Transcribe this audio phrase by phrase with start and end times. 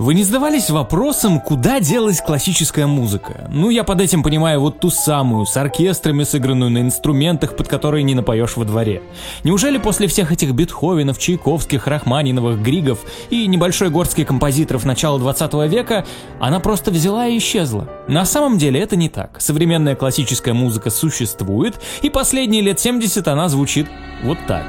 [0.00, 3.46] Вы не задавались вопросом, куда делась классическая музыка?
[3.50, 8.02] Ну, я под этим понимаю вот ту самую, с оркестрами, сыгранную на инструментах, под которые
[8.02, 9.02] не напоешь во дворе.
[9.44, 16.06] Неужели после всех этих Бетховенов, Чайковских, Рахманиновых, Григов и небольшой горстки композиторов начала 20 века
[16.40, 17.86] она просто взяла и исчезла?
[18.08, 19.38] На самом деле это не так.
[19.38, 23.86] Современная классическая музыка существует, и последние лет 70 она звучит
[24.22, 24.64] вот так.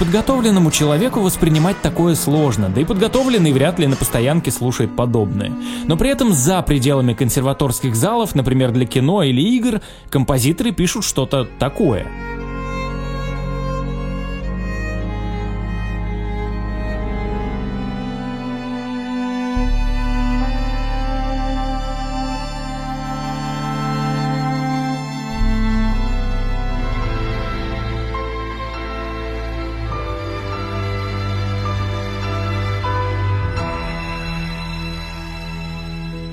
[0.00, 5.52] Неподготовленному человеку воспринимать такое сложно, да и подготовленный вряд ли на постоянке слушает подобное.
[5.86, 11.46] Но при этом за пределами консерваторских залов, например, для кино или игр, композиторы пишут что-то
[11.58, 12.06] такое–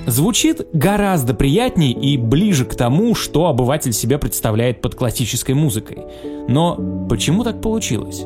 [0.08, 5.98] Звучит гораздо приятнее и ближе к тому, что обыватель себе представляет под классической музыкой.
[6.48, 8.24] Но почему так получилось?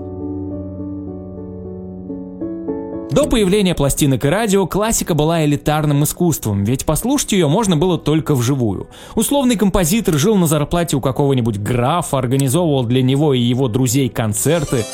[3.10, 8.36] До появления пластинок и радио классика была элитарным искусством, ведь послушать ее можно было только
[8.36, 8.88] вживую.
[9.16, 14.84] Условный композитор жил на зарплате у какого-нибудь графа, организовывал для него и его друзей концерты,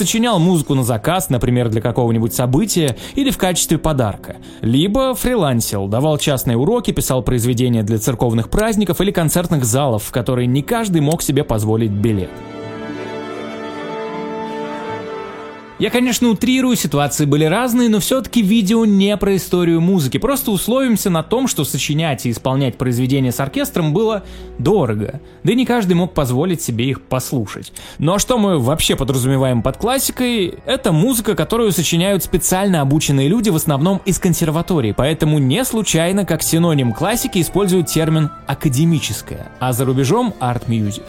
[0.00, 4.36] сочинял музыку на заказ, например, для какого-нибудь события или в качестве подарка.
[4.62, 10.46] Либо фрилансил, давал частные уроки, писал произведения для церковных праздников или концертных залов, в которые
[10.46, 12.30] не каждый мог себе позволить билет.
[15.80, 20.18] Я, конечно, утрирую, ситуации были разные, но все-таки видео не про историю музыки.
[20.18, 24.22] Просто условимся на том, что сочинять и исполнять произведения с оркестром было
[24.58, 25.22] дорого.
[25.42, 27.72] Да и не каждый мог позволить себе их послушать.
[27.96, 30.58] Ну а что мы вообще подразумеваем под классикой?
[30.66, 34.92] Это музыка, которую сочиняют специально обученные люди, в основном из консерватории.
[34.94, 41.04] Поэтому не случайно, как синоним классики, используют термин «академическая», а за рубежом «art music».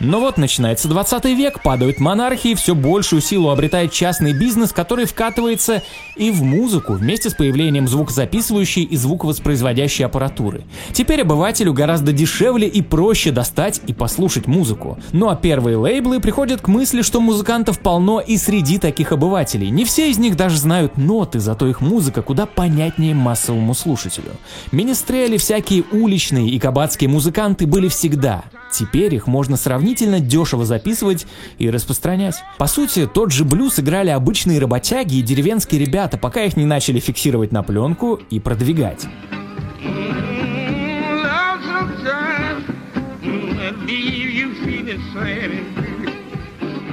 [0.00, 5.82] Но вот начинается 20 век, падают монархии, все большую силу обретает частный бизнес, который вкатывается
[6.16, 10.64] и в музыку вместе с появлением звукозаписывающей и звуковоспроизводящей аппаратуры.
[10.92, 14.98] Теперь обывателю гораздо дешевле и проще достать и послушать музыку.
[15.12, 19.70] Ну а первые лейблы приходят к мысли, что музыкантов полно и среди таких обывателей.
[19.70, 24.32] Не все из них даже знают ноты, зато их музыка куда понятнее массовому слушателю.
[24.72, 28.44] Министрели, всякие уличные и кабацкие музыканты были всегда.
[28.76, 31.26] Теперь их можно сравнительно дешево записывать
[31.56, 32.34] и распространять.
[32.58, 37.00] По сути, тот же блюз играли обычные работяги и деревенские ребята, пока их не начали
[37.00, 39.06] фиксировать на пленку и продвигать.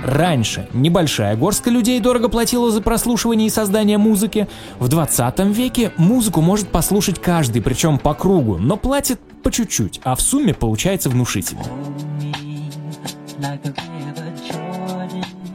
[0.06, 4.48] Раньше небольшая горстка людей дорого платила за прослушивание и создание музыки.
[4.80, 10.16] В 20 веке музыку может послушать каждый, причем по кругу, но платит по чуть-чуть, а
[10.16, 11.64] в сумме получается внушительно.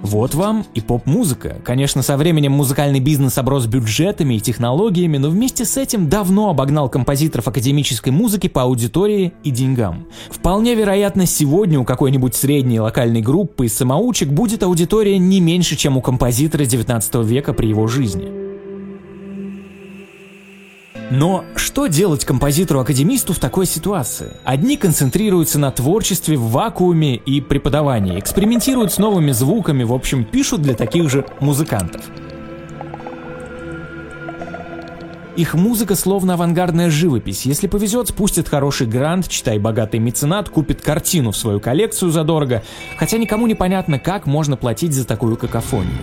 [0.08, 1.56] Вот вам и поп-музыка.
[1.62, 6.88] Конечно, со временем музыкальный бизнес оброс бюджетами и технологиями, но вместе с этим давно обогнал
[6.88, 10.06] композиторов академической музыки по аудитории и деньгам.
[10.30, 15.98] Вполне вероятно, сегодня у какой-нибудь средней локальной группы из самоучек будет аудитория не меньше, чем
[15.98, 18.47] у композитора 19 века при его жизни.
[21.10, 24.32] Но что делать композитору-академисту в такой ситуации?
[24.44, 30.60] Одни концентрируются на творчестве в вакууме и преподавании, экспериментируют с новыми звуками, в общем, пишут
[30.60, 32.02] для таких же музыкантов.
[35.36, 37.46] Их музыка словно авангардная живопись.
[37.46, 42.64] Если повезет, спустит хороший грант, читай богатый меценат, купит картину в свою коллекцию задорого,
[42.98, 45.94] хотя никому не понятно, как можно платить за такую какофонию.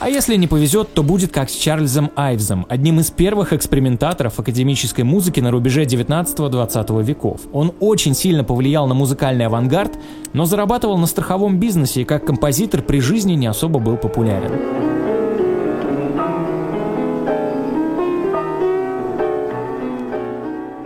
[0.00, 5.02] А если не повезет, то будет как с Чарльзом Айвзом, одним из первых экспериментаторов академической
[5.02, 7.42] музыки на рубеже 19-20 веков.
[7.52, 9.96] Он очень сильно повлиял на музыкальный авангард,
[10.32, 14.93] но зарабатывал на страховом бизнесе и как композитор при жизни не особо был популярен.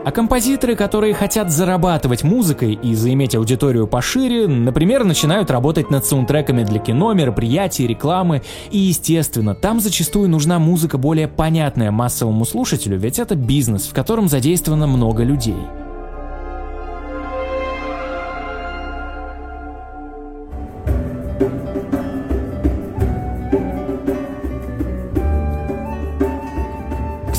[0.09, 6.65] А композиторы, которые хотят зарабатывать музыкой и заиметь аудиторию пошире, например, начинают работать над саундтреками
[6.65, 8.41] для кино, мероприятий, рекламы.
[8.71, 14.29] И, естественно, там зачастую нужна музыка более понятная массовому слушателю, ведь это бизнес, в котором
[14.29, 15.59] задействовано много людей.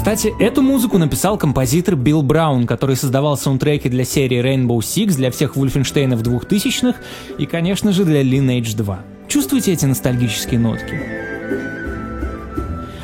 [0.09, 5.29] Кстати, эту музыку написал композитор Билл Браун, который создавал саундтреки для серии Rainbow Six, для
[5.29, 6.97] всех Вульфенштейнов 2000-х
[7.37, 8.99] и, конечно же, для Lineage 2.
[9.27, 11.28] Чувствуете эти ностальгические нотки?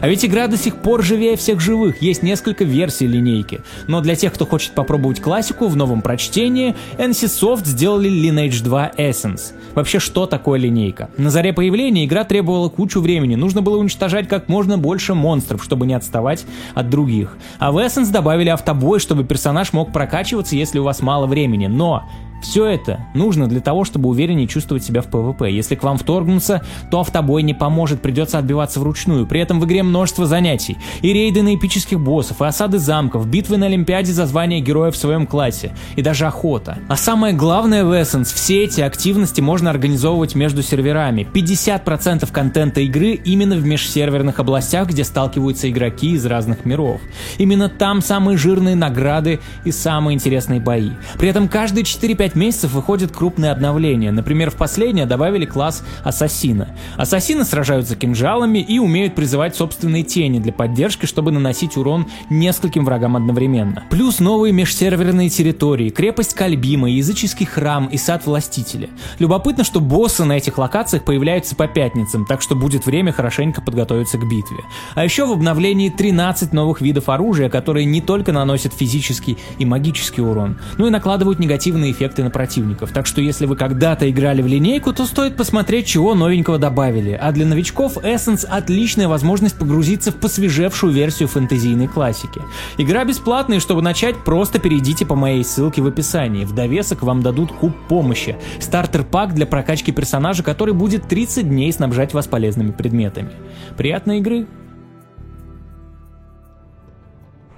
[0.06, 3.62] А ведь игра до сих пор живее всех живых, есть несколько версий линейки.
[3.88, 9.54] Но для тех, кто хочет попробовать классику в новом прочтении, NCSoft сделали Lineage 2 Essence.
[9.74, 11.10] Вообще, что такое линейка?
[11.18, 15.88] На заре появления игра требовала кучу времени, нужно было уничтожать как можно больше монстров, чтобы
[15.88, 17.36] не отставать от других.
[17.58, 21.66] А в Essence добавили автобой, чтобы персонаж мог прокачиваться, если у вас мало времени.
[21.66, 22.04] Но
[22.46, 25.52] все это нужно для того, чтобы увереннее чувствовать себя в PvP.
[25.52, 26.62] Если к вам вторгнуться,
[26.92, 29.26] то автобой не поможет, придется отбиваться вручную.
[29.26, 30.78] При этом в игре множество занятий.
[31.02, 34.96] И рейды на эпических боссов, и осады замков, битвы на Олимпиаде за звание героя в
[34.96, 36.78] своем классе, и даже охота.
[36.88, 41.28] А самое главное в Essence, все эти активности можно организовывать между серверами.
[41.34, 47.02] 50% контента игры именно в межсерверных областях, где сталкиваются игроки из разных миров.
[47.38, 50.92] Именно там самые жирные награды и самые интересные бои.
[51.18, 54.12] При этом каждые 4-5 месяцев выходит крупное обновление.
[54.12, 56.76] Например, в последнее добавили класс Ассасина.
[56.98, 63.16] Ассасины сражаются кинжалами и умеют призывать собственные тени для поддержки, чтобы наносить урон нескольким врагам
[63.16, 63.84] одновременно.
[63.90, 68.90] Плюс новые межсерверные территории, крепость Кальбима, языческий храм и сад Властителя.
[69.20, 74.18] Любопытно, что боссы на этих локациях появляются по пятницам, так что будет время хорошенько подготовиться
[74.18, 74.58] к битве.
[74.96, 80.22] А еще в обновлении 13 новых видов оружия, которые не только наносят физический и магический
[80.22, 82.92] урон, но и накладывают негативные эффекты на противников.
[82.92, 87.18] Так что если вы когда-то играли в линейку, то стоит посмотреть, чего новенького добавили.
[87.20, 92.42] А для новичков Essence отличная возможность погрузиться в посвежевшую версию фэнтезийной классики.
[92.78, 96.44] Игра бесплатная, и чтобы начать, просто перейдите по моей ссылке в описании.
[96.44, 98.36] В довесок вам дадут куб помощи.
[98.60, 103.32] Стартер-пак для прокачки персонажа, который будет 30 дней снабжать вас полезными предметами.
[103.78, 104.48] Приятной игры!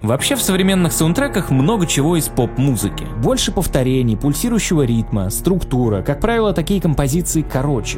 [0.04, 3.08] Вообще в современных саундтреках много чего из поп-музыки.
[3.24, 6.04] Больше повторений, пульсирующего ритма, структура.
[6.04, 7.98] Как правило, такие композиции короче.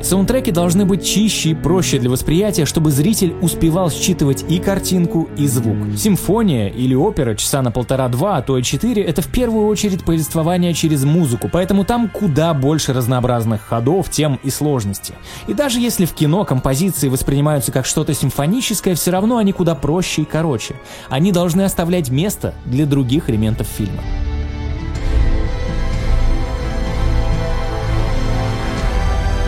[0.00, 5.46] Саундтреки должны быть чище и проще для восприятия, чтобы зритель успевал считывать и картинку, и
[5.46, 5.76] звук.
[5.98, 10.72] Симфония или опера часа на полтора-два, а то и четыре— это в первую очередь повествование
[10.72, 15.14] через музыку, поэтому там куда больше разнообразных ходов, тем и сложности.
[15.46, 20.22] И даже если в кино композиции воспринимаются как что-то симфоническое, все равно они куда проще
[20.22, 20.76] и короче.
[21.08, 24.00] Они должны оставлять место для других элементов фильма.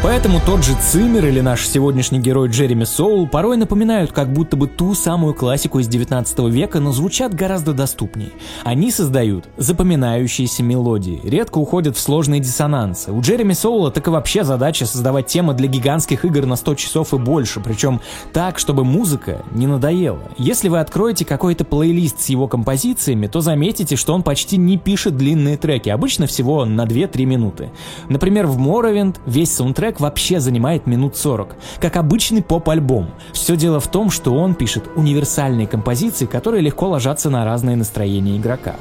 [0.06, 4.68] Поэтому тот же Циммер или наш сегодняшний герой Джереми Соул порой напоминают как будто бы
[4.68, 8.30] ту самую классику из 19 века, но звучат гораздо доступнее.
[8.62, 13.10] Они создают запоминающиеся мелодии, редко уходят в сложные диссонансы.
[13.10, 17.12] У Джереми Соула так и вообще задача создавать темы для гигантских игр на 100 часов
[17.12, 18.00] и больше, причем
[18.32, 20.22] так, чтобы музыка не надоела.
[20.38, 25.16] Если вы откроете какой-то плейлист с его композициями, то заметите, что он почти не пишет
[25.16, 27.70] длинные треки, обычно всего на 2-3 минуты.
[28.08, 33.10] Например, в Morrowind весь саундтрек трек вообще занимает минут 40, как обычный поп-альбом.
[33.32, 38.36] Все дело в том, что он пишет универсальные композиции, которые легко ложатся на разные настроения
[38.36, 38.76] игрока.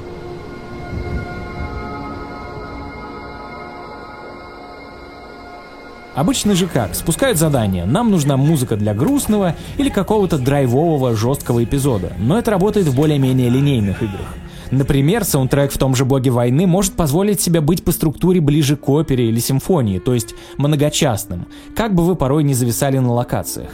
[6.16, 6.96] Обычно же как?
[6.96, 7.86] Спускают задание.
[7.86, 12.14] Нам нужна музыка для грустного или какого-то драйвового жесткого эпизода.
[12.18, 14.34] Но это работает в более-менее линейных играх.
[14.72, 18.90] Например, саундтрек в том же «Боге войны» может позволить себе быть по структуре ближе к
[18.90, 23.70] опере или симфонии, то есть многочастным, как бы вы порой не зависали на локациях.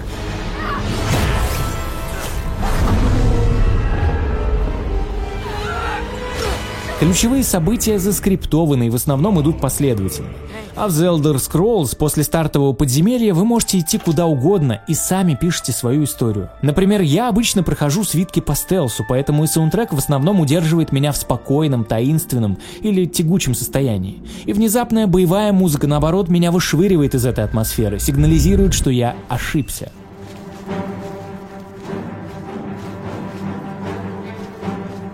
[7.01, 10.27] Ключевые события заскриптованы и в основном идут последовательно.
[10.75, 15.33] А в The Elder Scrolls после стартового подземелья вы можете идти куда угодно и сами
[15.33, 16.51] пишете свою историю.
[16.61, 21.17] Например, я обычно прохожу свитки по стелсу, поэтому и саундтрек в основном удерживает меня в
[21.17, 24.21] спокойном, таинственном или тягучем состоянии.
[24.45, 29.91] И внезапная боевая музыка, наоборот, меня вышвыривает из этой атмосферы, сигнализирует, что я ошибся.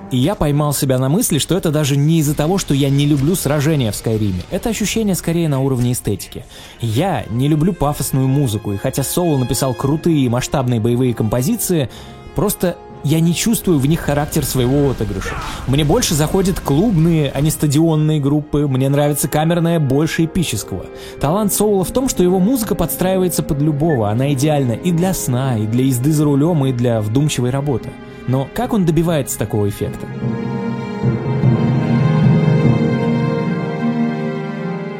[0.09, 3.05] И я поймал себя на мысли, что это даже не из-за того, что я не
[3.05, 4.41] люблю сражения в Скайриме.
[4.51, 6.45] Это ощущение скорее на уровне эстетики.
[6.79, 11.89] Я не люблю пафосную музыку, и хотя Соло написал крутые и масштабные боевые композиции,
[12.35, 15.35] просто я не чувствую в них характер своего отыгрыша.
[15.67, 20.85] Мне больше заходят клубные, а не стадионные группы, мне нравится камерная больше эпического.
[21.19, 25.57] Талант Соула в том, что его музыка подстраивается под любого, она идеальна и для сна,
[25.57, 27.89] и для езды за рулем, и для вдумчивой работы.
[28.27, 30.05] Но как он добивается такого эффекта?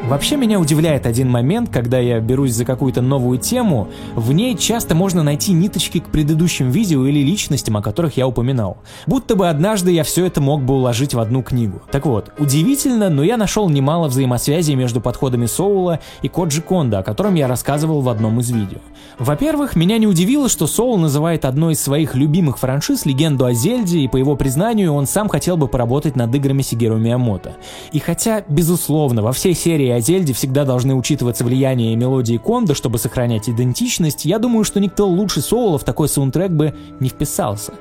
[0.08, 4.94] Вообще меня удивляет один момент, когда я берусь за какую-то новую тему, в ней часто
[4.94, 8.78] можно найти ниточки к предыдущим видео или личностям, о которых я упоминал.
[9.06, 11.82] Будто бы однажды я все это мог бы уложить в одну книгу.
[11.90, 17.02] Так вот, удивительно, но я нашел немало взаимосвязей между подходами Соула и Коджи Конда, о
[17.02, 18.78] котором я рассказывал в одном из видео.
[19.18, 23.98] Во-первых, меня не удивило, что Соул называет одной из своих любимых франшиз легенду о Зельде,
[23.98, 27.56] и по его признанию он сам хотел бы поработать над играми Сигеру Миямото.
[27.92, 32.98] И хотя, безусловно, во всей серии о Зельде всегда должны учитываться влияние мелодии Конда, чтобы
[32.98, 37.72] сохранять идентичность, я думаю, что никто лучше Соула в такой саундтрек бы не вписался.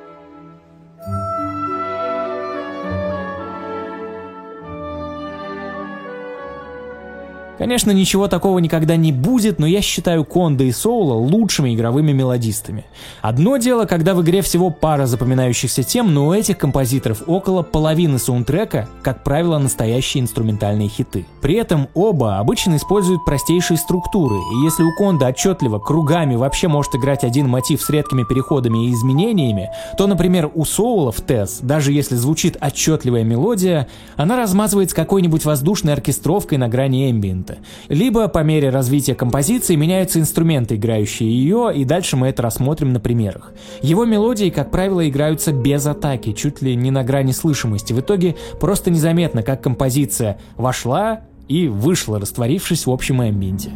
[7.57, 12.85] Конечно, ничего такого никогда не будет, но я считаю Конда и Соула лучшими игровыми мелодистами.
[13.21, 18.19] Одно дело, когда в игре всего пара запоминающихся тем, но у этих композиторов около половины
[18.19, 21.25] саундтрека, как правило, настоящие инструментальные хиты.
[21.41, 26.93] При этом оба обычно используют простейшие структуры, и если у Конда отчетливо кругами вообще может
[26.93, 31.91] играть один мотив с редкими переходами и изменениями, то, например, у Соула в TES, даже
[31.91, 37.57] если звучит отчетливая мелодия, она размазывается какой-нибудь воздушной оркестровкой на грани эмбиента инструмента.
[37.89, 42.99] Либо по мере развития композиции меняются инструменты, играющие ее, и дальше мы это рассмотрим на
[42.99, 43.53] примерах.
[43.81, 47.93] Его мелодии, как правило, играются без атаки, чуть ли не на грани слышимости.
[47.93, 53.71] В итоге просто незаметно, как композиция вошла и вышла, растворившись в общем амбиенте.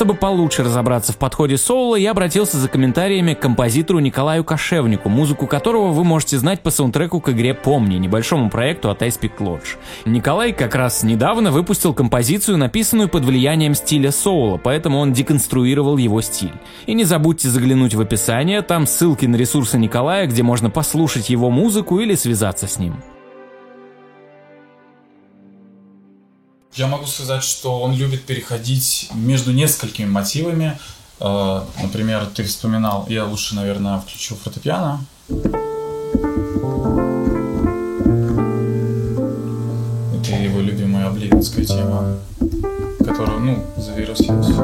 [0.00, 5.46] Чтобы получше разобраться в подходе соло, я обратился за комментариями к композитору Николаю Кошевнику, музыку
[5.46, 9.76] которого вы можете знать по саундтреку к игре «Помни», небольшому проекту от Icepeak Lodge.
[10.06, 16.22] Николай как раз недавно выпустил композицию, написанную под влиянием стиля соло, поэтому он деконструировал его
[16.22, 16.54] стиль.
[16.86, 21.50] И не забудьте заглянуть в описание, там ссылки на ресурсы Николая, где можно послушать его
[21.50, 22.94] музыку или связаться с ним.
[26.74, 30.78] Я могу сказать, что он любит переходить между несколькими мотивами.
[31.18, 35.04] Э, например, ты вспоминал, я лучше, наверное, включу фортепиано.
[40.14, 42.18] Это его любимая обливинская тема,
[43.04, 44.54] которую, ну, завирусилась.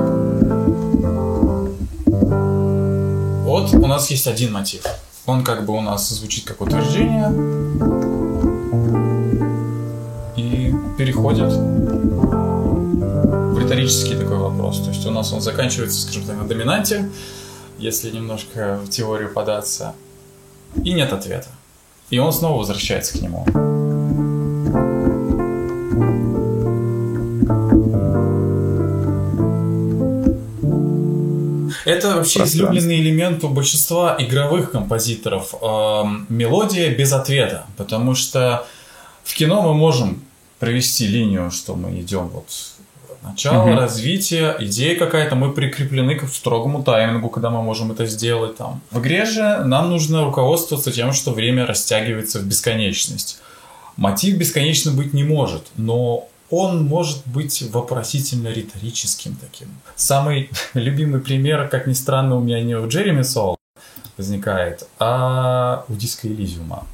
[3.45, 4.85] Вот у нас есть один мотив.
[5.27, 7.33] Он как бы у нас звучит как утверждение
[10.37, 11.53] и переходит
[13.67, 14.81] риторический такой вопрос.
[14.81, 17.11] То есть у нас он заканчивается, скажем так, на доминанте,
[17.79, 19.95] если немножко в теорию податься,
[20.85, 21.49] и нет ответа.
[22.11, 23.45] И он снова возвращается к нему.
[31.85, 35.55] Это вообще излюбленный элемент у большинства игровых композиторов.
[35.61, 37.67] Э, мелодия без ответа.
[37.77, 38.67] Потому что
[39.25, 40.23] в кино мы можем
[40.59, 42.49] провести линию, что мы идем вот
[43.27, 43.75] Начало, угу.
[43.75, 48.81] развитие, идея какая-то, мы прикреплены к строгому таймингу, когда мы можем это сделать там.
[48.91, 53.41] В игре же нам нужно руководствоваться тем, что время растягивается в бесконечность.
[53.97, 59.69] Мотив бесконечно быть не может, но он может быть вопросительно-риторическим таким.
[59.97, 63.57] Самый любимый пример, как ни странно, у меня не у Джереми Сол
[64.17, 66.87] возникает, а у Диска Элизиума.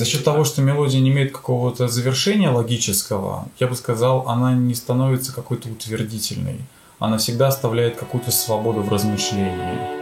[0.00, 4.74] За счет того, что мелодия не имеет какого-то завершения логического, я бы сказал, она не
[4.74, 6.60] становится какой-то утвердительной.
[6.98, 9.99] Она всегда оставляет какую-то свободу в размышлении.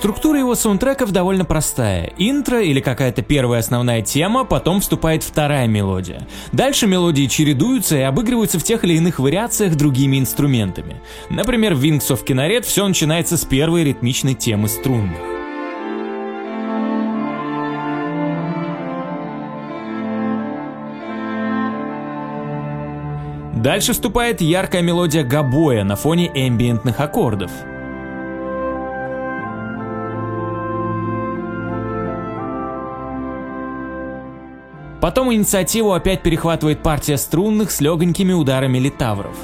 [0.00, 2.14] Структура его саундтреков довольно простая.
[2.16, 6.26] Интро или какая-то первая основная тема, потом вступает вторая мелодия.
[6.52, 11.02] Дальше мелодии чередуются и обыгрываются в тех или иных вариациях другими инструментами.
[11.28, 15.18] Например, в Wings of Kinneret все начинается с первой ритмичной темы струнных.
[23.54, 27.50] Дальше вступает яркая мелодия габоя на фоне эмбиентных аккордов.
[35.10, 39.36] Потом инициативу опять перехватывает партия струнных с легонькими ударами литавров.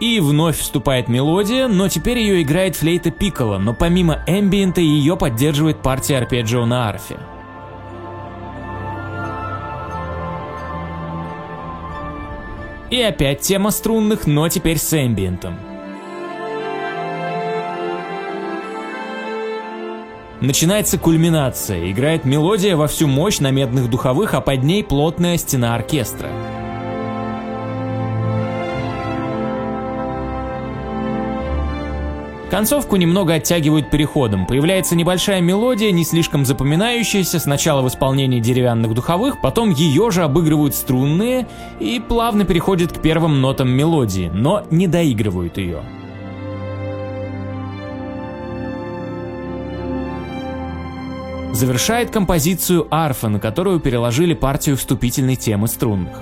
[0.00, 5.82] И вновь вступает мелодия, но теперь ее играет флейта Пикколо, но помимо эмбиента ее поддерживает
[5.82, 7.18] партия арпеджио на арфе.
[12.88, 15.73] И опять тема струнных, но теперь с эмбиентом.
[20.44, 25.74] Начинается кульминация, играет мелодия во всю мощь на медных духовых, а под ней плотная стена
[25.74, 26.28] оркестра.
[32.50, 34.46] Концовку немного оттягивают переходом.
[34.46, 40.74] Появляется небольшая мелодия, не слишком запоминающаяся, сначала в исполнении деревянных духовых, потом ее же обыгрывают
[40.74, 41.48] струнные
[41.80, 45.82] и плавно переходит к первым нотам мелодии, но не доигрывают ее.
[51.54, 56.20] Завершает композицию арфа, на которую переложили партию вступительной темы струнных.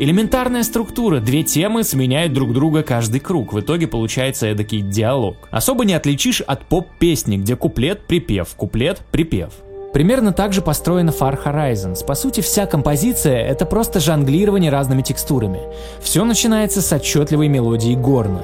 [0.00, 5.36] Элементарная структура, две темы сменяют друг друга каждый круг, в итоге получается эдакий диалог.
[5.50, 9.52] Особо не отличишь от поп-песни, где куплет-припев, куплет-припев.
[9.92, 12.04] Примерно так же построена Far Horizons.
[12.04, 15.60] По сути, вся композиция— это просто жонглирование разными текстурами.
[16.00, 18.42] Все начинается с отчетливой мелодии горна.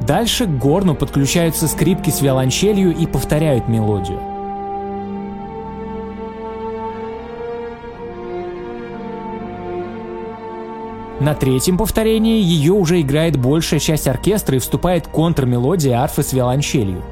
[0.00, 4.27] Дальше к горну подключаются скрипки с виолончелью и повторяют мелодию.
[11.20, 17.02] На третьем повторении ее уже играет большая часть оркестра и вступает контрмелодия арфы с виолончелью.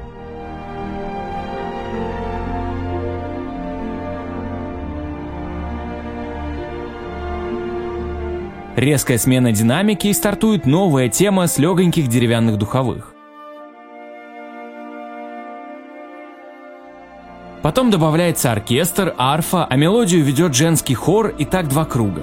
[8.77, 13.13] Резкая смена динамики и стартует новая тема с легоньких деревянных духовых.
[17.63, 22.21] Потом добавляется оркестр, арфа, а мелодию ведет женский хор и так два круга.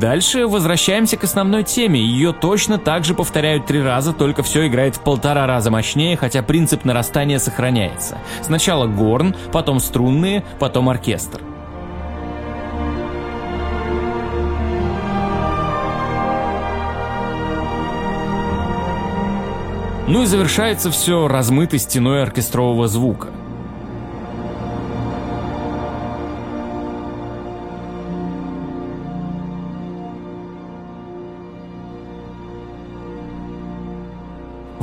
[0.00, 2.00] Дальше возвращаемся к основной теме.
[2.00, 6.42] Ее точно так же повторяют три раза, только все играет в полтора раза мощнее, хотя
[6.42, 8.18] принцип нарастания сохраняется.
[8.42, 11.40] Сначала горн, потом струнные, потом оркестр.
[20.08, 23.28] Ну и завершается все размытой стеной оркестрового звука.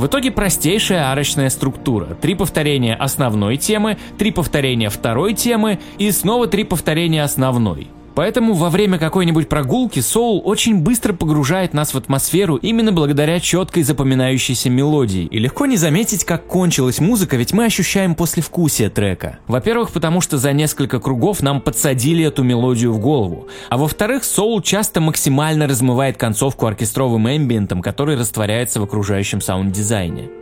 [0.02, 2.16] В итоге простейшая арочная структура.
[2.20, 7.86] Три повторения основной темы, три повторения второй темы и снова три повторения основной.
[8.14, 13.82] Поэтому во время какой-нибудь прогулки соул очень быстро погружает нас в атмосферу именно благодаря четкой
[13.82, 15.24] запоминающейся мелодии.
[15.24, 19.38] И легко не заметить, как кончилась музыка, ведь мы ощущаем послевкусие трека.
[19.46, 23.48] Во-первых, потому что за несколько кругов нам подсадили эту мелодию в голову.
[23.68, 30.41] А во-вторых, соул часто максимально размывает концовку оркестровым эмбиентом, который растворяется в окружающем саунд-дизайне.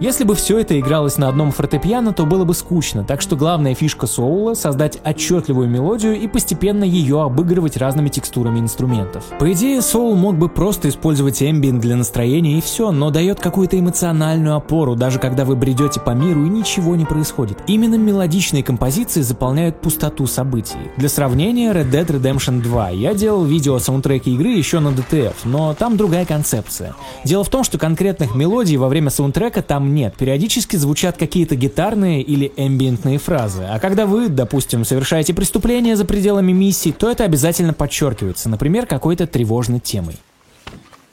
[0.00, 3.76] Если бы все это игралось на одном фортепиано, то было бы скучно, так что главная
[3.76, 9.22] фишка соула— создать отчетливую мелодию и постепенно ее обыгрывать разными текстурами инструментов.
[9.38, 13.78] По идее, соул мог бы просто использовать эмбиент для настроения и все, но дает какую-то
[13.78, 17.58] эмоциональную опору, даже когда вы бредете по миру и ничего не происходит.
[17.68, 20.90] Именно мелодичные композиции заполняют пустоту событий.
[20.96, 22.90] Для сравнения, Red Dead Redemption 2.
[22.90, 26.96] Я делал видео о саундтреке игры еще на DTF, но там другая концепция.
[27.24, 30.16] Дело в том, что конкретных мелодий во время саундтрека там там нет.
[30.16, 33.64] Периодически звучат какие-то гитарные или эмбиентные фразы.
[33.68, 39.26] А когда вы, допустим, совершаете преступление за пределами миссии, то это обязательно подчеркивается, например, какой-то
[39.26, 40.16] тревожной темой.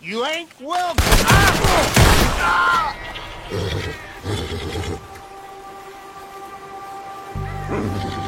[0.01, 0.95] You ain't welcome.
[2.41, 2.93] Ah!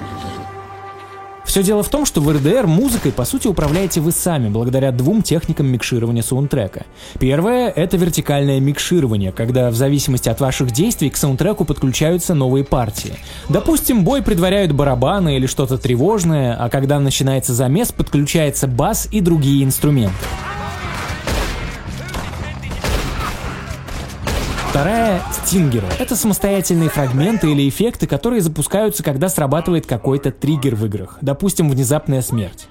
[1.54, 5.22] Все дело в том, что в RDR музыкой по сути управляете вы сами, благодаря двум
[5.22, 6.88] техникам микширования саундтрека.
[7.20, 13.13] Первое— это вертикальное микширование, когда в зависимости от ваших действий к саундтреку подключаются новые партии.
[13.50, 19.63] Допустим, бой предваряют барабаны или что-то тревожное, а когда начинается замес, подключается бас и другие
[19.63, 20.26] инструменты.
[24.74, 25.86] Вторая— стингеры.
[26.00, 31.20] Это самостоятельные фрагменты или эффекты, которые запускаются, когда срабатывает какой-то триггер в играх.
[31.22, 32.68] Допустим, внезапная смерть.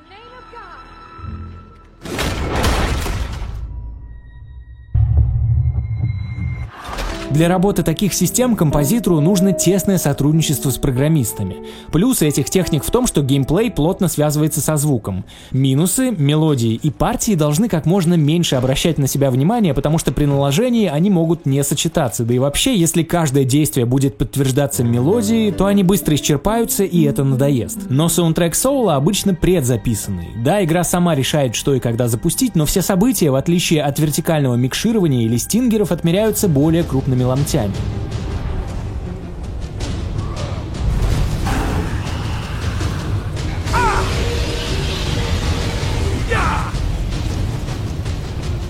[7.32, 11.56] Для работы таких систем композитору нужно тесное сотрудничество с программистами.
[11.90, 15.24] Плюсы этих техник в том, что геймплей плотно связывается со звуком.
[15.50, 20.26] Минусы, мелодии и партии должны как можно меньше обращать на себя внимание, потому что при
[20.26, 22.24] наложении они могут не сочетаться.
[22.24, 27.24] Да и вообще, если каждое действие будет подтверждаться мелодией, то они быстро исчерпаются и это
[27.24, 27.88] надоест.
[27.88, 30.28] Но саундтрек Соула обычно предзаписанный.
[30.44, 34.56] Да, игра сама решает, что и когда запустить, но все события, в отличие от вертикального
[34.56, 37.74] микширования или стингеров, отмеряются более крупными крупными ломтями.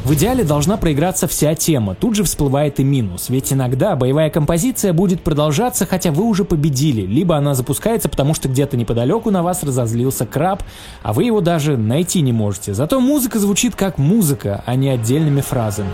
[0.05, 4.93] В идеале должна проиграться вся тема, тут же всплывает и минус, ведь иногда боевая композиция
[4.93, 9.63] будет продолжаться, хотя вы уже победили, либо она запускается, потому что где-то неподалеку на вас
[9.63, 10.65] разозлился краб,
[11.03, 12.75] а вы его даже найти не можете.
[12.75, 15.93] Зато музыка звучит как музыка, а не отдельными фразами.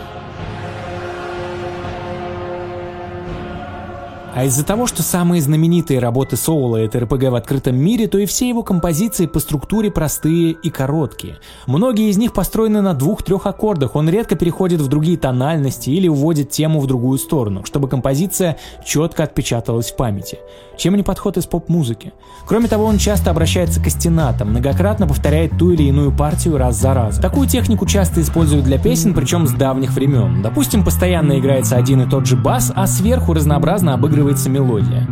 [4.38, 8.24] А из-за того, что самые знаменитые работы Соула— это РПГ в открытом мире, то и
[8.24, 11.38] все его композиции по структуре простые и короткие.
[11.66, 16.50] Многие из них построены на двух-трех аккордах, он редко переходит в другие тональности или уводит
[16.50, 20.38] тему в другую сторону, чтобы композиция четко отпечаталась в памяти.
[20.78, 22.12] Чем не подход из поп-музыки?
[22.46, 26.94] Кроме того, он часто обращается к остенатам, многократно повторяет ту или иную партию раз за
[26.94, 27.18] раз.
[27.18, 30.42] Такую технику часто используют для песен, причем с давних времен.
[30.42, 35.06] Допустим, постоянно играется один и тот же бас, а сверху разнообразно обыгрывается проигрывается мелодия.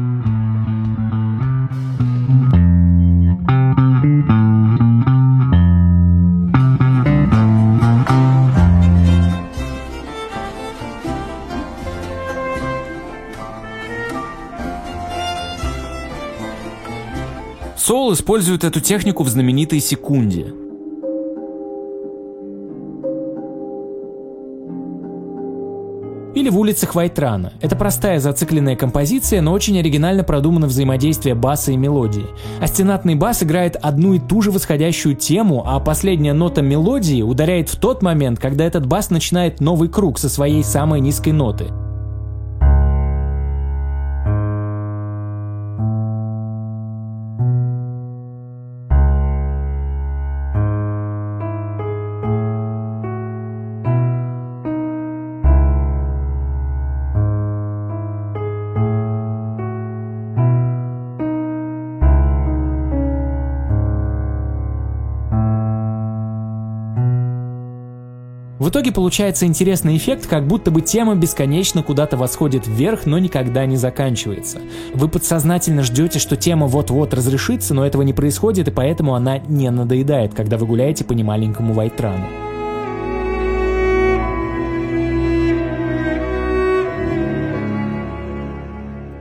[17.76, 20.65] Соул использует эту технику в знаменитой секунде.
[26.36, 27.54] Или в улицах Вайтрана.
[27.62, 32.26] Это простая зацикленная композиция, но очень оригинально продумано взаимодействие баса и мелодии.
[32.60, 37.80] Астенатный бас играет одну и ту же восходящую тему, а последняя нота мелодии ударяет в
[37.80, 41.68] тот момент, когда этот бас начинает новый круг со своей самой низкой ноты.
[68.86, 73.76] Итоге получается интересный эффект, как будто бы тема бесконечно куда-то восходит вверх, но никогда не
[73.76, 74.60] заканчивается.
[74.94, 79.68] Вы подсознательно ждете, что тема вот-вот разрешится, но этого не происходит, и поэтому она не
[79.70, 82.26] надоедает, когда вы гуляете по немаленькому Вайтрану.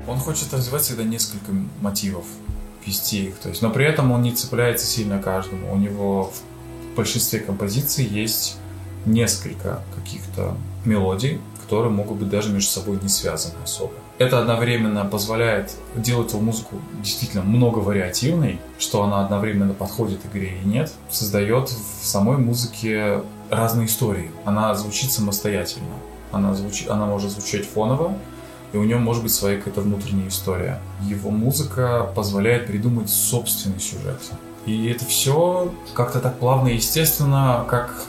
[0.07, 1.51] Он хочет развивать всегда несколько
[1.81, 2.25] мотивов,
[2.85, 5.73] вести их, то есть, но при этом он не цепляется сильно каждому.
[5.73, 6.31] У него
[6.93, 8.57] в большинстве композиций есть
[9.05, 13.93] несколько каких-то мелодий, которые могут быть даже между собой не связаны особо.
[14.17, 20.67] Это одновременно позволяет делать эту музыку действительно много вариативной, что она одновременно подходит игре и
[20.67, 24.31] нет, создает в самой музыке разные истории.
[24.45, 25.95] Она звучит самостоятельно,
[26.31, 28.17] она, звучит, она может звучать фоново,
[28.71, 30.79] и у него может быть своя какая-то внутренняя история.
[31.01, 34.21] Его музыка позволяет придумать собственный сюжет.
[34.65, 38.05] И это все как-то так плавно и естественно, как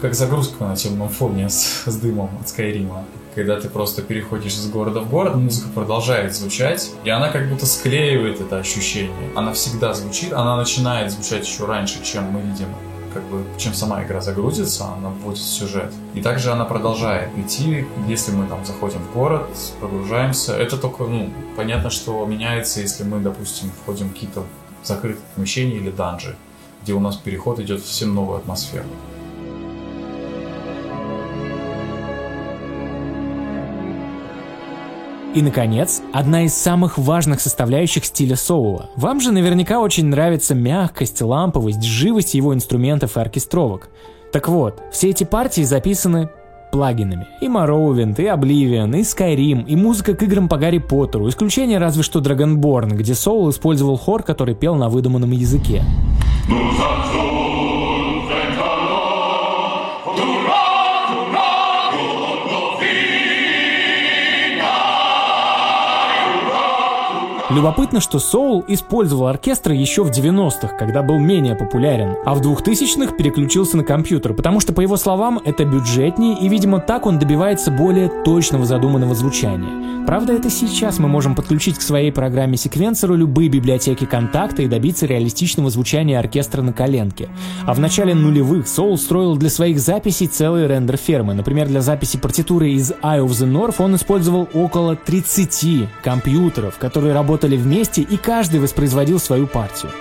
[0.00, 3.04] как загрузка на темном фоне с, с дымом от Скайрима.
[3.34, 7.66] Когда ты просто переходишь из города в город, музыка продолжает звучать, и она как будто
[7.66, 9.30] склеивает это ощущение.
[9.36, 12.68] Она всегда звучит, она начинает звучать еще раньше, чем мы видим
[13.12, 15.92] как бы, чем сама игра загрузится, она вводит сюжет.
[16.14, 19.48] И также она продолжает идти, если мы там заходим в город,
[19.80, 20.56] прогружаемся.
[20.56, 24.44] Это только, ну, понятно, что меняется, если мы, допустим, входим в какие-то
[24.84, 26.36] закрытые помещения или данжи,
[26.84, 28.86] где у нас переход идет в совсем новую атмосферу.
[35.32, 38.90] И, наконец, одна из самых важных составляющих стиля соула.
[38.96, 43.90] Вам же наверняка очень нравится мягкость, ламповость, живость его инструментов и оркестровок.
[44.32, 46.30] Так вот, все эти партии записаны
[46.72, 47.28] плагинами.
[47.40, 51.28] И Morrowind, и Oblivion, и Skyrim, и музыка к играм по Гарри Поттеру.
[51.28, 55.84] Исключение разве что Dragonborn, где Соул использовал хор, который пел на выдуманном языке.
[67.50, 73.16] Любопытно, что Соул использовал оркестры еще в 90-х, когда был менее популярен, а в 2000-х
[73.16, 77.72] переключился на компьютер, потому что, по его словам, это бюджетнее и, видимо, так он добивается
[77.72, 79.90] более точного задуманного звучания.
[80.06, 85.06] Правда, это сейчас мы можем подключить к своей программе секвенсору любые библиотеки контакта и добиться
[85.06, 87.28] реалистичного звучания оркестра на коленке.
[87.66, 91.34] А в начале нулевых Соул строил для своих записей целые рендер-фермы.
[91.34, 97.12] Например, для записи партитуры из Eye of the North он использовал около 30 компьютеров, которые
[97.12, 99.92] работали вместе и каждый воспроизводил свою партию.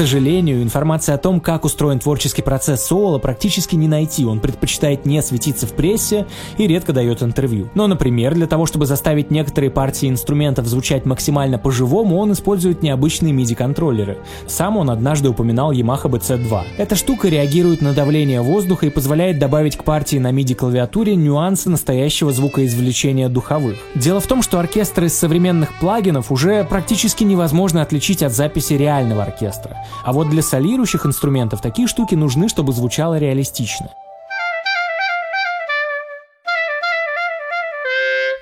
[0.00, 4.24] Сожалению, информации о том, как устроен творческий процесс Соула, практически не найти.
[4.24, 7.68] Он предпочитает не светиться в прессе и редко дает интервью.
[7.74, 13.34] Но, например, для того, чтобы заставить некоторые партии инструментов звучать максимально по-живому, он использует необычные
[13.34, 14.16] MIDI-контроллеры.
[14.46, 16.62] Сам он однажды упоминал Yamaha BC2.
[16.78, 22.32] Эта штука реагирует на давление воздуха и позволяет добавить к партии на MIDI-клавиатуре нюансы настоящего
[22.32, 23.76] звукоизвлечения духовых.
[23.94, 29.24] Дело в том, что оркестры из современных плагинов уже практически невозможно отличить от записи реального
[29.24, 29.76] оркестра.
[30.04, 33.90] А вот для солирующих инструментов такие штуки нужны, чтобы звучало реалистично.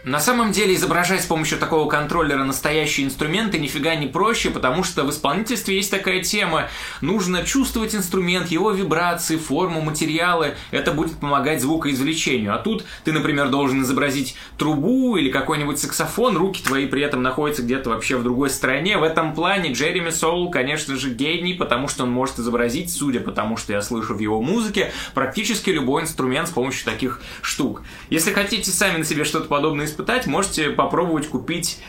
[0.08, 5.04] На самом деле изображать с помощью такого контроллера настоящие инструменты нифига не проще, потому что
[5.04, 6.70] в исполнительстве есть такая тема.
[7.02, 10.54] Нужно чувствовать инструмент, его вибрации, форму, материалы.
[10.70, 12.54] Это будет помогать звукоизвлечению.
[12.54, 17.62] А тут ты, например, должен изобразить трубу или какой-нибудь саксофон, руки твои при этом находятся
[17.62, 18.96] где-то вообще в другой стороне.
[18.96, 23.30] В этом плане Джереми Соул, конечно же, гений, потому что он может изобразить, судя по
[23.30, 27.82] тому, что я слышу в его музыке, практически любой инструмент с помощью таких штук.
[28.08, 31.80] Если хотите сами на себе что-то подобное испытать, можете попробовать купить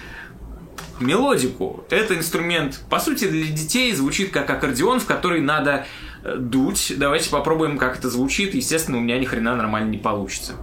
[0.99, 1.85] мелодику.
[1.91, 5.85] Это инструмент, по сути, для детей звучит как аккордеон, в который надо
[6.23, 6.93] э, дуть.
[6.97, 8.55] Давайте попробуем, как это звучит.
[8.55, 10.53] Естественно, у меня ни хрена нормально не получится.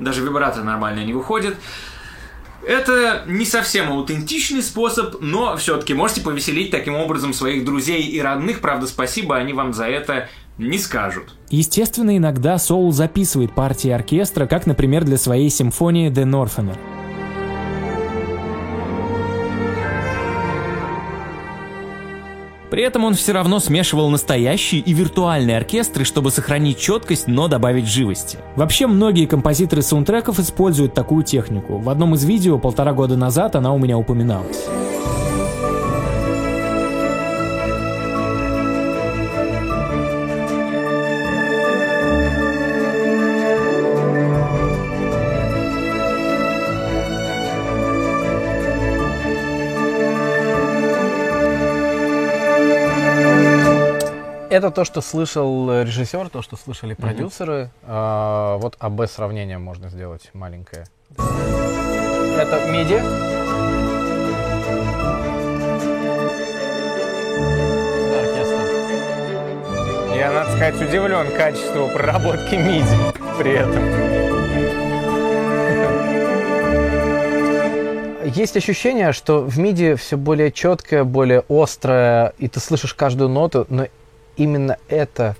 [0.00, 1.56] Даже вибрато нормально не выходит.
[2.66, 8.60] Это не совсем аутентичный способ, но все-таки можете повеселить таким образом своих друзей и родных.
[8.60, 11.36] Правда, спасибо, они вам за это не скажут.
[11.50, 16.76] Естественно, иногда Соул записывает партии оркестра, как, например, для своей симфонии «The Northerner».
[22.76, 27.86] При этом он все равно смешивал настоящие и виртуальные оркестры, чтобы сохранить четкость, но добавить
[27.86, 28.36] живости.
[28.54, 31.78] Вообще, многие композиторы саундтреков используют такую технику.
[31.78, 34.66] В одном из видео полтора года назад она у меня упоминалась.
[54.56, 57.52] Это то, что слышал режиссер, то, что слышали продюсеры.
[57.52, 57.68] Mm-hmm.
[57.82, 60.86] А, вот АБ сравнение можно сделать маленькое.
[61.18, 63.02] Это MIDI.
[70.16, 73.82] Я, надо сказать, удивлен качеству проработки MIDI при этом.
[78.34, 83.66] Есть ощущение, что в MIDI все более четкое, более острое, и ты слышишь каждую ноту,
[83.68, 83.86] но
[84.36, 85.36] именно это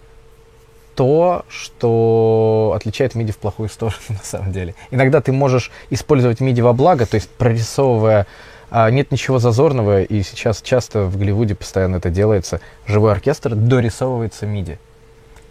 [0.94, 4.74] то, что отличает MIDI в плохую сторону на самом деле.
[4.90, 8.26] Иногда ты можешь использовать MIDI во благо, то есть прорисовывая
[8.70, 12.60] а, нет ничего зазорного, и сейчас часто в Голливуде постоянно это делается.
[12.86, 14.78] Живой оркестр дорисовывается MIDI.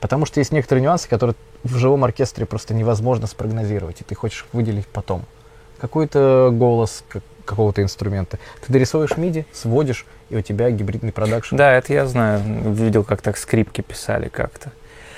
[0.01, 4.45] Потому что есть некоторые нюансы, которые в живом оркестре просто невозможно спрогнозировать, и ты хочешь
[4.51, 5.23] выделить потом.
[5.79, 7.03] Какой-то голос,
[7.45, 8.37] какого-то инструмента.
[8.65, 11.55] Ты дорисовываешь MIDI, сводишь, и у тебя гибридный продакшн.
[11.55, 12.41] Да, это я знаю.
[12.73, 14.71] Видел, как так скрипки писали как-то.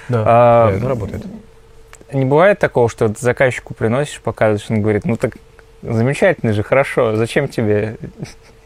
[0.09, 1.25] Да, а, это работает.
[2.11, 5.37] Не бывает такого, что ты заказчику приносишь, показываешь, он говорит, ну так
[5.81, 7.97] замечательно же, хорошо, зачем тебе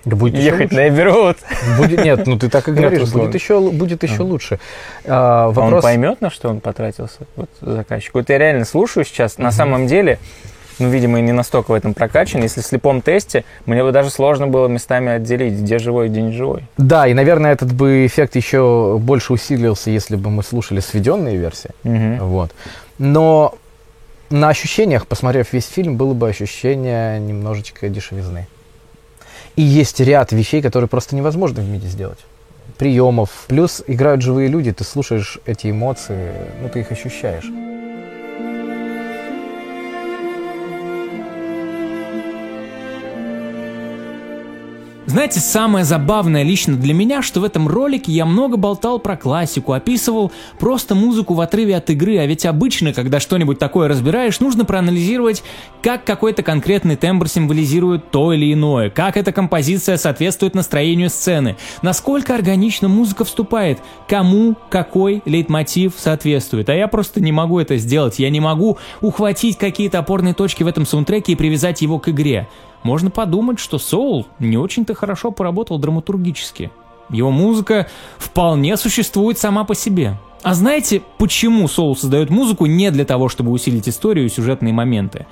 [0.05, 1.37] да будет ехать на Эберот?
[1.77, 4.23] Будет, нет, ну ты так и говоришь, будет еще, будет еще а.
[4.23, 4.59] лучше.
[5.05, 5.73] А, вопрос...
[5.75, 8.13] Он поймет, на что он потратился, вот, заказчик?
[8.13, 10.19] Вот я реально слушаю сейчас, на самом деле,
[10.79, 12.41] ну, видимо, не настолько в этом прокачан.
[12.41, 16.31] Если в слепом тесте, мне бы даже сложно было местами отделить, где живой, где не
[16.31, 16.63] живой.
[16.77, 21.71] Да, и, наверное, этот бы эффект еще больше усилился, если бы мы слушали сведенные версии.
[21.83, 22.25] Угу.
[22.25, 22.51] Вот.
[22.97, 23.55] Но
[24.29, 28.47] на ощущениях, посмотрев весь фильм, было бы ощущение немножечко дешевизны.
[29.55, 32.19] И есть ряд вещей, которые просто невозможно в миде сделать.
[32.77, 33.29] Приемов.
[33.47, 36.31] Плюс играют живые люди, ты слушаешь эти эмоции,
[36.61, 37.45] ну, ты их ощущаешь.
[45.11, 49.73] Знаете, самое забавное лично для меня, что в этом ролике я много болтал про классику,
[49.73, 54.63] описывал просто музыку в отрыве от игры, а ведь обычно, когда что-нибудь такое разбираешь, нужно
[54.63, 55.43] проанализировать,
[55.81, 62.33] как какой-то конкретный тембр символизирует то или иное, как эта композиция соответствует настроению сцены, насколько
[62.33, 66.69] органично музыка вступает, кому какой лейтмотив соответствует.
[66.69, 70.67] А я просто не могу это сделать, я не могу ухватить какие-то опорные точки в
[70.67, 72.47] этом саундтреке и привязать его к игре
[72.83, 76.71] можно подумать, что Соул не очень-то хорошо поработал драматургически.
[77.09, 80.17] Его музыка вполне существует сама по себе.
[80.43, 85.27] А знаете, почему Соул создает музыку не для того, чтобы усилить историю и сюжетные моменты?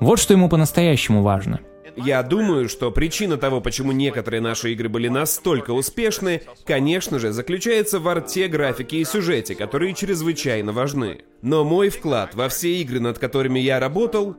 [0.00, 1.60] Вот что ему по-настоящему важно.
[1.96, 8.00] Я думаю, что причина того, почему некоторые наши игры были настолько успешны, конечно же, заключается
[8.00, 11.20] в арте, графике и сюжете, которые чрезвычайно важны.
[11.42, 14.36] Но мой вклад во все игры, над которыми я работал,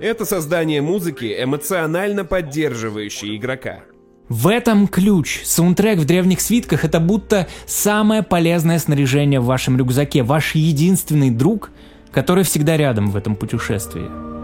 [0.00, 3.80] это создание музыки, эмоционально поддерживающей игрока.
[4.28, 5.40] В этом ключ.
[5.44, 11.70] Саундтрек в древних свитках это будто самое полезное снаряжение в вашем рюкзаке, ваш единственный друг,
[12.12, 14.37] который всегда рядом в этом путешествии.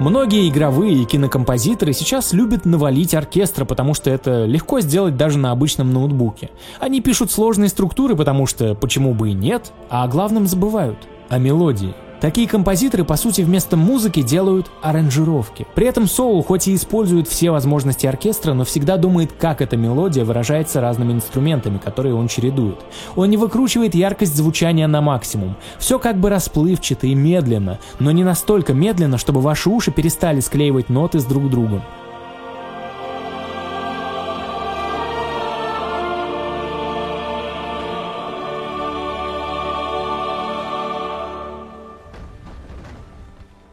[0.00, 5.50] Многие игровые и кинокомпозиторы сейчас любят навалить оркестра, потому что это легко сделать даже на
[5.50, 6.50] обычном ноутбуке.
[6.78, 11.38] Они пишут сложные структуры, потому что почему бы и нет, а о главном забывают– о
[11.38, 11.94] мелодии.
[12.20, 15.66] Такие композиторы, по сути, вместо музыки делают аранжировки.
[15.76, 20.24] При этом Соул хоть и использует все возможности оркестра, но всегда думает, как эта мелодия
[20.24, 22.80] выражается разными инструментами, которые он чередует.
[23.14, 25.54] Он не выкручивает яркость звучания на максимум.
[25.78, 30.88] Все как бы расплывчато и медленно, но не настолько медленно, чтобы ваши уши перестали склеивать
[30.88, 31.82] ноты с друг другом.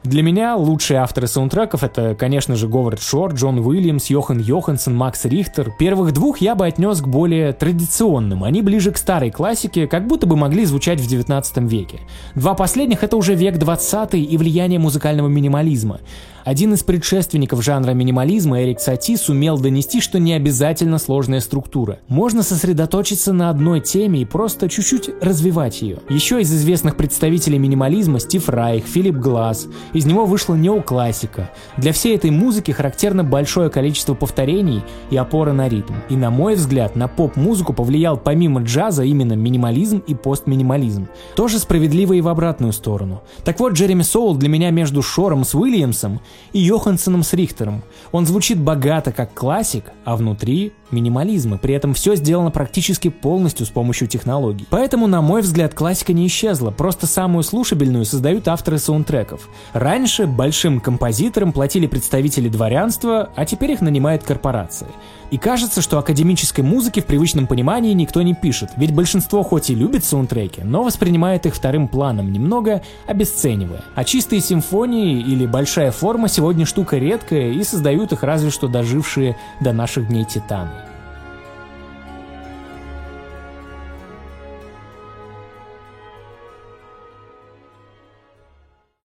[0.06, 5.26] Для меня лучшие авторы саундтреков это, конечно же, Говард Шор, Джон Уильямс, Йохан Йоханссон, Макс
[5.26, 5.72] Рихтер.
[5.80, 8.44] Первых двух я бы отнес к более традиционным.
[8.44, 12.02] Они ближе к старой классике, как будто бы могли звучать в 19 веке.
[12.36, 16.02] Два последних это уже век 20 и влияние музыкального минимализма.
[16.46, 21.98] Один из предшественников жанра минимализма, Эрик Сати, сумел донести, что не обязательно сложная структура.
[22.08, 25.98] Можно сосредоточиться на одной теме и просто чуть-чуть развивать ее.
[26.08, 29.68] Еще из известных представителей минимализма Стив Райх, Филипп Глаз.
[29.94, 31.50] Из него вышла неоклассика.
[31.78, 35.96] Для всей этой музыки характерно большое количество повторений и опора на ритм.
[36.10, 41.08] И на мой взгляд, на поп-музыку повлиял помимо джаза именно минимализм и постминимализм.
[41.36, 43.24] Тоже справедливо и в обратную сторону.
[43.44, 46.20] Так вот, Джереми Соул для меня между Шором с Уильямсом
[46.54, 47.84] и Йохансsoном с Рихтером.
[48.12, 53.66] Он звучит богато как классик, а внутри минимализм, и при этом все сделано практически полностью
[53.66, 54.66] с помощью технологий.
[54.70, 59.50] Поэтому, на мой взгляд, классика не исчезла, просто самую слушабельную создают авторы саундтреков.
[59.74, 64.88] Раньше большим композиторам платили представители дворянства, а теперь их нанимает корпорации.
[65.32, 69.76] И кажется, что академической музыки в привычном понимании никто не пишет, ведь большинство хоть и
[69.76, 73.84] любит саундтреки, но воспринимает их вторым планом, немного обесценивая.
[73.96, 79.36] А чистые симфонии или большая форма сегодня штука редкая и создают их разве что дожившие
[79.60, 80.85] до наших дней титаны.